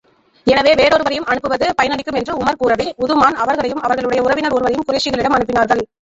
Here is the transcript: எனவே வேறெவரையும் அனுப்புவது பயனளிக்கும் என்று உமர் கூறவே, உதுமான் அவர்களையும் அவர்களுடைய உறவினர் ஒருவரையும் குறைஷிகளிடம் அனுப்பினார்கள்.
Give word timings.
எனவே 0.47 0.71
வேறெவரையும் 0.73 1.27
அனுப்புவது 1.27 1.65
பயனளிக்கும் 1.77 2.15
என்று 2.15 2.33
உமர் 2.37 2.57
கூறவே, 2.57 2.87
உதுமான் 3.03 3.37
அவர்களையும் 3.43 3.81
அவர்களுடைய 3.81 4.23
உறவினர் 4.23 4.53
ஒருவரையும் 4.53 4.87
குறைஷிகளிடம் 4.87 5.37
அனுப்பினார்கள். 5.37 5.83